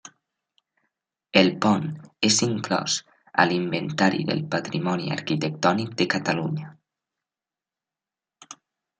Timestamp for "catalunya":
6.15-6.71